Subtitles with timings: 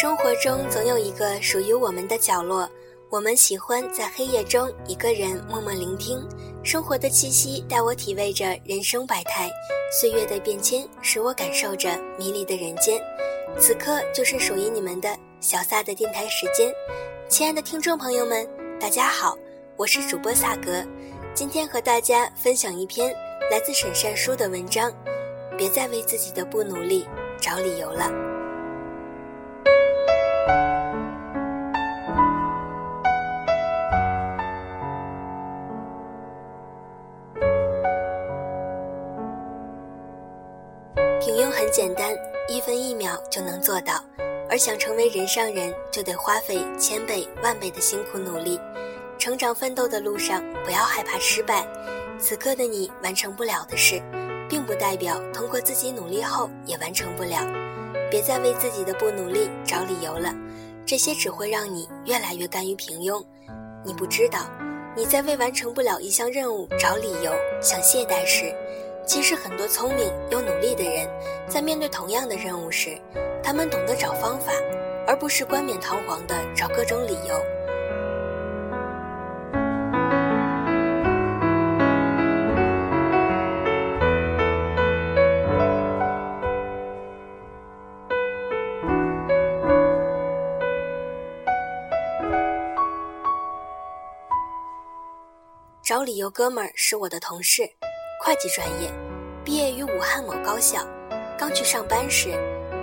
[0.00, 2.66] 生活中总有一个属于我们的角落，
[3.10, 6.26] 我们喜欢在黑夜中一个人默默聆听
[6.62, 9.50] 生活的气息，带我体味着人生百态，
[10.00, 12.98] 岁月的变迁，使我感受着迷离的人间。
[13.58, 16.72] 此刻就是属于你们的小撒的电台时间，
[17.28, 18.48] 亲爱的听众朋友们，
[18.80, 19.36] 大家好，
[19.76, 20.82] 我是主播萨格，
[21.34, 23.14] 今天和大家分享一篇
[23.50, 24.90] 来自沈善书的文章，
[25.58, 27.06] 别再为自己的不努力
[27.38, 28.29] 找理由了。
[42.50, 44.04] 一分一秒就能做到，
[44.50, 48.58] 而想成为人上人，就得花费千倍万倍的辛苦努力。
[49.20, 51.64] 成长奋斗的路上，不要害怕失败。
[52.18, 54.02] 此刻的你完成不了的事，
[54.48, 57.46] 并不代表通过自己努力后也完成不了。
[58.10, 60.34] 别再为自己的不努力找理由了，
[60.84, 63.24] 这些只会让你越来越甘于平庸。
[63.84, 64.50] 你不知道，
[64.96, 67.32] 你在为完成不了一项任务找理由、
[67.62, 68.52] 想懈怠时。
[69.06, 71.08] 其实，很多聪明又努力的人，
[71.48, 72.96] 在面对同样的任务时，
[73.42, 74.52] 他们懂得找方法，
[75.06, 77.34] 而不是冠冕堂皇的找各种理由。
[95.82, 97.68] 找理由，哥们儿是我的同事。
[98.22, 98.92] 会计专业，
[99.42, 100.86] 毕业于武汉某高校，
[101.38, 102.28] 刚去上班时，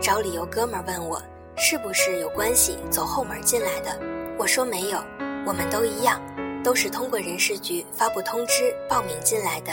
[0.00, 1.20] 找理由哥们儿问我
[1.56, 3.98] 是不是有关系走后门进来的。
[4.38, 4.98] 我说没有，
[5.44, 6.22] 我们都一样，
[6.62, 9.72] 都是通过人事局发布通知报名进来的。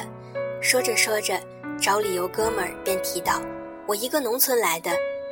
[0.64, 1.40] 说着说着，
[1.80, 3.40] 找理由哥们儿便提到，
[3.86, 4.90] 我一个农村来的，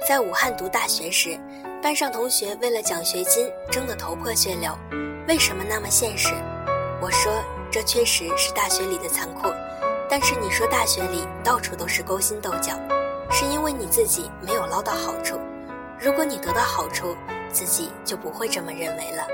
[0.07, 1.39] 在武汉读大学时，
[1.81, 4.77] 班上同学为了奖学金争得头破血流，
[5.27, 6.35] 为什么那么现实？
[7.01, 7.33] 我说
[7.71, 9.51] 这确实是大学里的残酷。
[10.09, 12.73] 但是你说大学里到处都是勾心斗角，
[13.29, 15.39] 是因为你自己没有捞到好处。
[15.99, 17.15] 如果你得到好处，
[17.51, 19.27] 自己就不会这么认为了。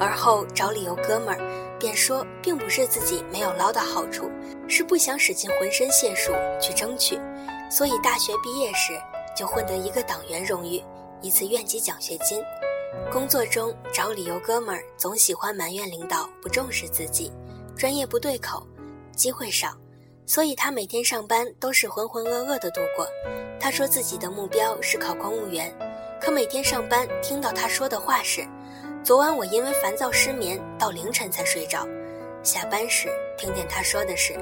[0.00, 4.28] 而后找理由，哥们儿便说，并不是自己没有捞到好处，
[4.66, 7.16] 是不想使尽浑身解数去争取，
[7.70, 9.00] 所以大学毕业时
[9.36, 10.82] 就混得一个党员荣誉，
[11.22, 12.42] 一次院级奖学金。
[13.12, 17.32] 工作中找理由，哥们儿总喜欢埋怨领导不重视自己，
[17.76, 18.66] 专业不对口，
[19.14, 19.68] 机会少。
[20.28, 23.08] 所以他每天上班都是浑浑噩噩的度过。
[23.58, 25.74] 他说自己的目标是考公务员，
[26.20, 28.46] 可每天上班听到他说的话是
[29.02, 31.88] ：“昨晚我因为烦躁失眠到凌晨才睡着。”
[32.44, 33.08] 下班时
[33.38, 34.34] 听见他说的是：“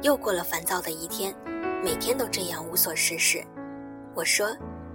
[0.00, 1.34] 又过了烦躁的一天，
[1.84, 3.44] 每天都这样无所事事。”
[4.16, 4.48] 我说：“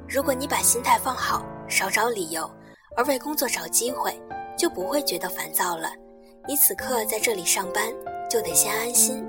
[0.10, 2.50] 如果你把心态放好，少找理由，
[2.98, 4.20] 而为工作找机会，
[4.58, 5.92] 就不会觉得烦躁了。
[6.48, 7.94] 你此刻在这里上班，
[8.28, 9.24] 就得先安心。”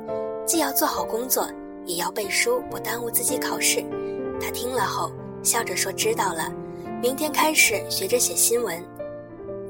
[0.45, 1.49] 既要做好工作，
[1.87, 3.85] 也要背书，不耽误自己考试。
[4.41, 5.11] 他听了后
[5.43, 6.53] 笑着说：“知道了，
[7.01, 8.83] 明天开始学着写新闻。”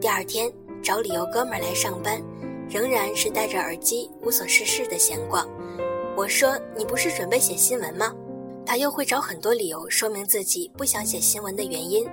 [0.00, 0.50] 第二天
[0.82, 2.20] 找理由，哥们儿来上班，
[2.68, 5.46] 仍然是戴着耳机无所事事的闲逛。
[6.16, 8.12] 我说：“你不是准备写新闻吗？”
[8.64, 12.08] 他又会找很多理由说明自己不想写新闻的原因，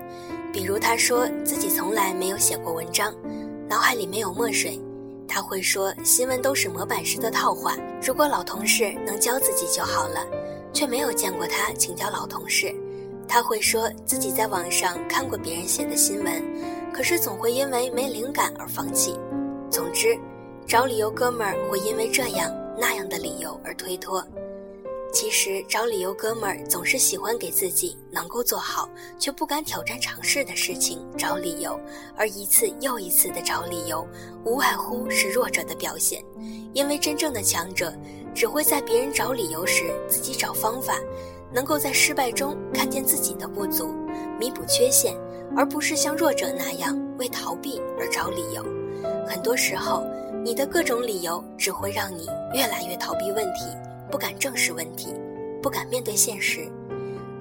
[0.52, 3.14] 比如他说自己从来没有写过文章，
[3.70, 4.80] 脑海里没有墨水。
[5.30, 10.26] 他会说新闻都是模板式的套话，如果老同事能教自己就好了，
[10.74, 12.74] 却没有见过他请教老同事。
[13.28, 16.44] 他会说自己在网上看过别人写的新闻，
[16.92, 19.20] 可是总会因为没灵感而放弃。
[19.70, 20.18] 总之，
[20.66, 24.26] 找理由哥们儿会因为这样那样的理由而推脱。
[25.12, 31.80] 其实找理由，哥们儿总是喜欢给自己能够做好却不敢挑战尝试的事情找理由，
[32.16, 34.08] 而一次又一次的找理由，
[34.46, 36.24] 无外乎是弱者的表现。
[36.74, 37.92] 因为真正的强者，
[38.36, 41.00] 只会在别人找理由时自己找方法，
[41.52, 43.94] 能够在失败中看见自己的不足，
[44.40, 45.16] 弥补缺陷，
[45.58, 48.64] 而不是像弱者那样为逃避而找理由。
[49.28, 50.06] 很多时候，
[50.46, 53.66] 你的各种理由只会让你越来越逃避问题。
[54.12, 55.14] 不敢正视问题，
[55.62, 56.68] 不敢面对现实。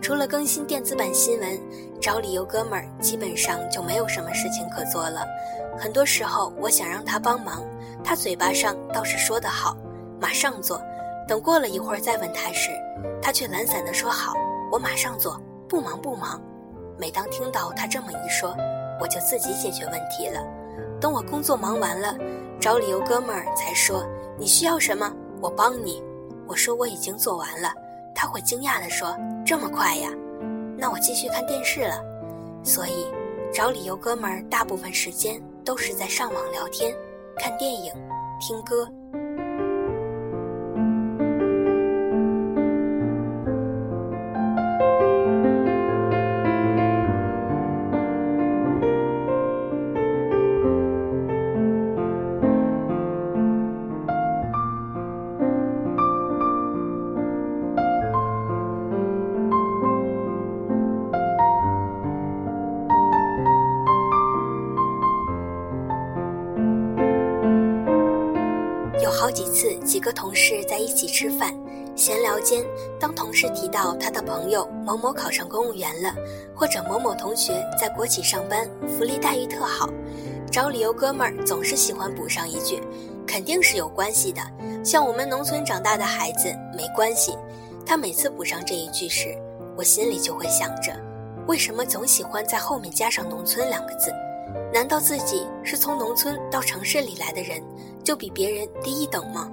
[0.01, 1.61] 除了更新电子版新闻，
[2.01, 5.27] 找理由，哥们儿基本上就没有什么事情可做了。
[5.77, 7.65] 很多时候，我想让他帮忙，
[8.05, 9.77] 他嘴巴上倒是说得好，
[10.21, 10.81] 马上做。
[11.27, 12.71] 等过了一会儿再问他时，
[13.21, 14.35] 他却懒散地说好，
[14.71, 16.41] 我马上做，不忙不忙。
[16.97, 18.57] 每当听到他这么一说，
[19.01, 20.41] 我就自己解决问题了。
[21.01, 22.17] 等我工作忙完了，
[22.61, 24.07] 找理由，哥们儿才说
[24.39, 26.03] 你需要什么，我帮你。
[26.49, 27.71] 我说我已经做完了，
[28.15, 29.15] 他会惊讶地说
[29.45, 30.09] ：“这么快呀？”
[30.77, 32.03] 那我继续看电视了。
[32.65, 33.07] 所以，
[33.53, 36.95] 找理由哥们儿大部分时间都是在上网聊天、
[37.37, 37.93] 看电影、
[38.41, 38.89] 听歌。
[69.39, 71.55] 几次，几个同事在一起吃饭，
[71.95, 72.65] 闲聊间，
[72.99, 76.13] 当同事提到他的朋友某某考上公务员了，
[76.57, 79.89] 或者某某同学在国企上班，福利待遇特好，
[80.51, 82.83] 找理由哥们儿总是喜欢补上一句
[83.29, 84.41] ：“肯定是有关系的，
[84.85, 87.39] 像我们农村长大的孩子没关系。”
[87.87, 89.39] 他每次补上这一句时，
[89.77, 90.93] 我心里就会想着，
[91.47, 94.13] 为什么总喜欢在后面加上“农村”两个字？
[94.75, 97.63] 难道自己是从农村到城市里来的人，
[98.05, 99.51] 就比别人低一等吗？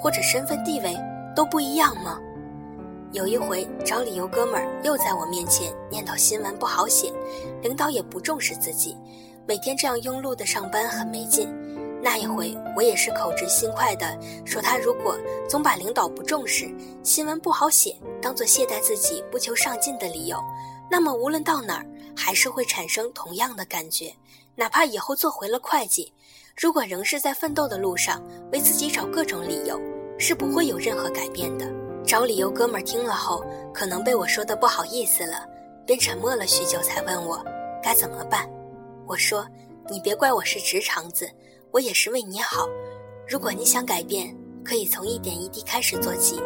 [0.00, 0.96] 或者身份地位
[1.34, 2.18] 都不一样吗？
[3.12, 7.12] 有一回找理由，哥们儿又在我面前念叨新闻不好写，
[7.62, 8.96] 领导也不重视自己，
[9.46, 11.48] 每天这样庸碌的上班很没劲。
[12.02, 15.16] 那一回我也是口直心快的说，他如果
[15.48, 16.68] 总把领导不重视、
[17.02, 20.36] 新闻不好写当做懈怠自己不求上进的理由，
[20.90, 24.12] 那么无论到哪儿还是会产生同样的感觉。
[24.54, 26.12] 哪怕以后做回了会计，
[26.58, 29.78] 如果仍是在奋斗的路上，为自己找各种理由，
[30.18, 31.70] 是不会有任何改变的。
[32.02, 33.44] 找理由，哥们儿听了后，
[33.74, 35.46] 可能被我说的不好意思了，
[35.84, 37.44] 便沉默了许久，才问我
[37.82, 38.48] 该怎么办。
[39.06, 39.46] 我说
[39.90, 41.30] ：“你别怪我是直肠子，
[41.72, 42.66] 我也是为你好。
[43.28, 46.40] 如果你想改变，可以从一点一滴开始做起。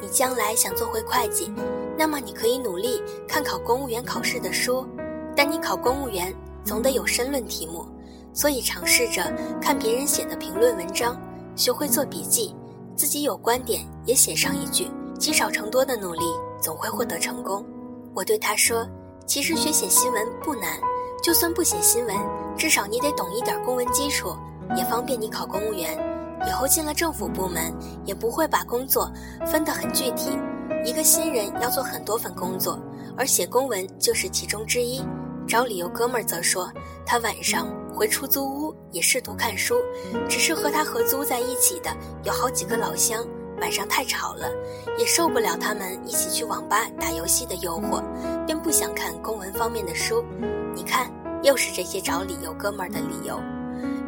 [0.00, 1.52] 你将来想做回会计，
[1.98, 4.88] 那么你可以努力看考公务员考试的书，
[5.36, 7.86] 但你考公务员。”总得有申论题目，
[8.32, 9.22] 所以尝试着
[9.60, 11.20] 看别人写的评论文章，
[11.56, 12.54] 学会做笔记，
[12.96, 14.90] 自己有观点也写上一句。
[15.18, 16.24] 积少成多的努力
[16.62, 17.62] 总会获得成功。
[18.14, 18.88] 我对他说
[19.26, 20.80] ：“其实学写新闻不难，
[21.22, 22.16] 就算不写新闻，
[22.56, 24.34] 至少你得懂一点公文基础，
[24.74, 25.94] 也方便你考公务员。
[26.48, 27.70] 以后进了政府部门，
[28.06, 29.12] 也不会把工作
[29.46, 30.30] 分得很具体。
[30.86, 32.80] 一个新人要做很多份工作，
[33.14, 35.04] 而写公文就是其中之一。”
[35.50, 36.72] 找理由，哥们儿则说，
[37.04, 39.74] 他晚上回出租屋也试图看书，
[40.28, 41.90] 只是和他合租在一起的
[42.22, 43.26] 有好几个老乡，
[43.60, 44.48] 晚上太吵了，
[44.96, 48.00] 也受不了他们一起去网吧打游戏的诱惑，
[48.46, 50.24] 便不想看公文方面的书。
[50.72, 51.12] 你看，
[51.42, 53.36] 又是这些找理由哥们儿的理由。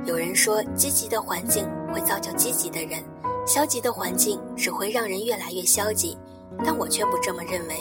[0.05, 3.03] 有人说，积极的环境会造就积极的人，
[3.45, 6.17] 消极的环境只会让人越来越消极，
[6.65, 7.75] 但我却不这么认为。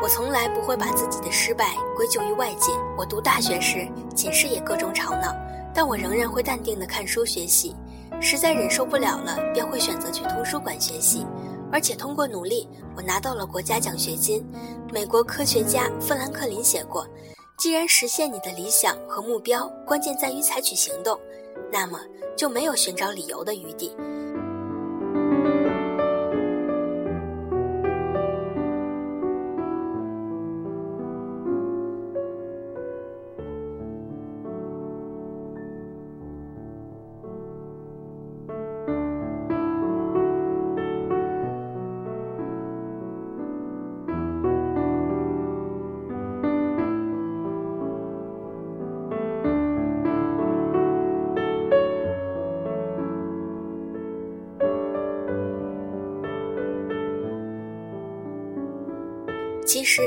[0.00, 2.70] 我从来不会把自己的失败归咎于外界。
[2.96, 5.34] 我读大学时，寝室也各种吵闹，
[5.74, 7.74] 但我仍然会淡定地看书学习。
[8.20, 11.26] 实在忍受不了了，便会选择去图书馆学习。
[11.72, 14.44] 而且通过努力，我拿到了国家奖学金。
[14.92, 17.06] 美国科学家富兰克林写过
[17.58, 21.18] ：“既然实现你的理想和目标关键在于采取行动，
[21.72, 22.00] 那么
[22.36, 23.94] 就没有寻找理由的余地。”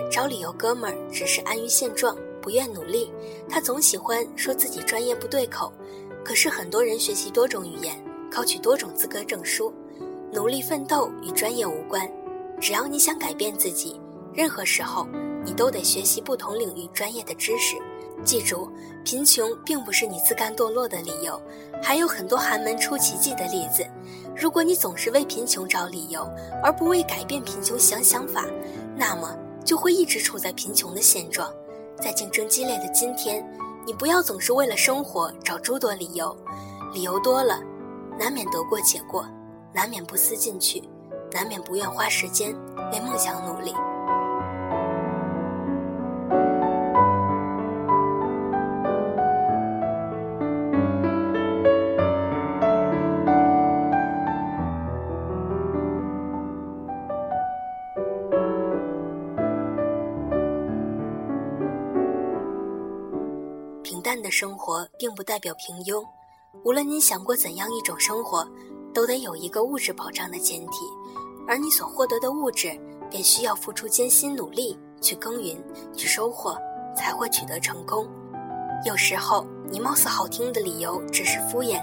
[0.09, 3.11] 找理由，哥们儿只是安于现状，不愿努力。
[3.49, 5.71] 他总喜欢说自己专业不对口，
[6.23, 7.95] 可是很多人学习多种语言，
[8.31, 9.73] 考取多种资格证书，
[10.31, 12.09] 努力奋斗与专业无关。
[12.59, 13.99] 只要你想改变自己，
[14.33, 15.07] 任何时候
[15.43, 17.75] 你都得学习不同领域专业的知识。
[18.23, 18.69] 记住，
[19.03, 21.41] 贫穷并不是你自甘堕落的理由，
[21.81, 23.83] 还有很多寒门出奇迹的例子。
[24.35, 26.29] 如果你总是为贫穷找理由，
[26.63, 28.45] 而不为改变贫穷想想法，
[28.95, 29.35] 那么。
[29.63, 31.51] 就会一直处在贫穷的现状，
[32.01, 33.45] 在竞争激烈的今天，
[33.85, 36.35] 你不要总是为了生活找诸多理由，
[36.93, 37.61] 理由多了，
[38.19, 39.25] 难免得过且过，
[39.73, 40.83] 难免不思进取，
[41.31, 42.55] 难免不愿花时间
[42.91, 43.73] 为梦想努力。
[64.11, 66.05] 淡的生活并不代表平庸。
[66.65, 68.45] 无论你想过怎样一种生活，
[68.93, 70.83] 都得有一个物质保障的前提，
[71.47, 72.77] 而你所获得的物质，
[73.09, 75.57] 便需要付出艰辛努力去耕耘、
[75.95, 76.57] 去收获，
[76.93, 78.05] 才会取得成功。
[78.85, 81.79] 有时候，你貌似好听的理由只是敷衍。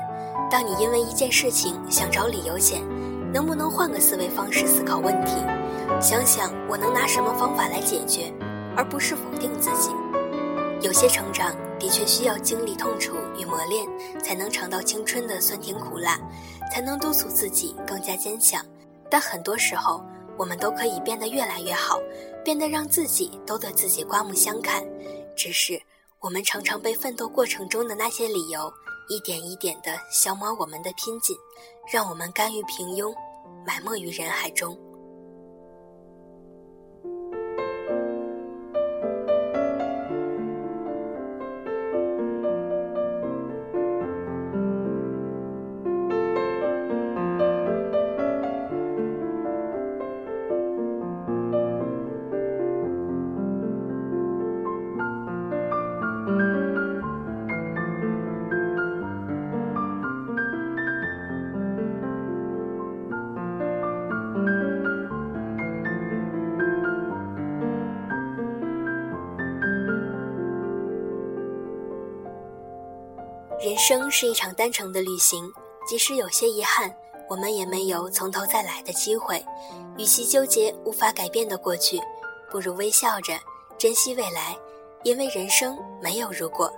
[0.50, 2.82] 当你因为一件事情想找理由前，
[3.32, 5.32] 能不能换个思维方式思考问题？
[5.98, 8.30] 想想我能拿什么方法来解决，
[8.76, 9.88] 而不是否定自己。
[10.82, 13.86] 有些成长的确需要经历痛楚与磨练，
[14.20, 16.18] 才能尝到青春的酸甜苦辣，
[16.72, 18.64] 才能督促自己更加坚强。
[19.10, 20.04] 但很多时候，
[20.36, 21.98] 我们都可以变得越来越好，
[22.44, 24.84] 变得让自己都对自己刮目相看。
[25.36, 25.80] 只是
[26.20, 28.72] 我们常常被奋斗过程中的那些理由，
[29.08, 31.36] 一点一点地消磨我们的拼劲，
[31.92, 33.14] 让我们甘于平庸，
[33.66, 34.76] 埋没于人海中。
[73.68, 75.52] 人生是一场单程的旅行，
[75.86, 76.90] 即使有些遗憾，
[77.28, 79.44] 我们也没有从头再来的机会。
[79.98, 82.00] 与其纠结无法改变的过去，
[82.50, 83.38] 不如微笑着
[83.76, 84.56] 珍惜未来，
[85.02, 86.72] 因为人生没有如果。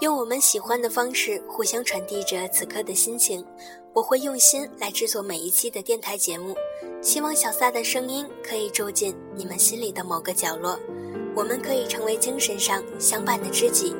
[0.00, 3.42] 用我们喜欢的方式互相传递着此刻的心情。
[3.94, 6.54] 我会用心来制作每一期的电台节目，
[7.00, 10.78] 希望小撒的声音可以住进你们心里的某个角落，
[11.34, 13.96] 我们可以成为精神上相伴的知己。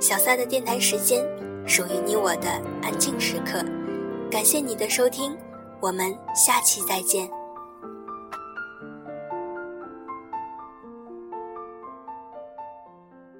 [0.00, 1.22] 小撒的电台时间。
[1.66, 2.50] 属于你我的
[2.82, 3.64] 安静时刻，
[4.30, 5.36] 感谢你的收听，
[5.80, 7.41] 我们下期再见。